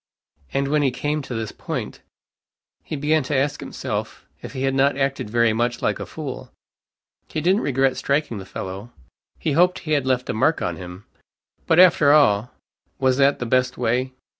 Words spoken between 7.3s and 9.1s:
didn't regret striking the fellow